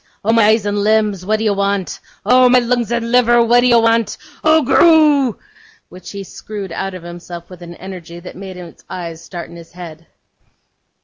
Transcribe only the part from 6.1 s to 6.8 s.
screwed